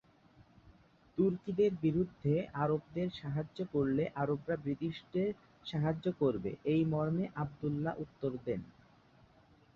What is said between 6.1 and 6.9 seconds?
করবে এই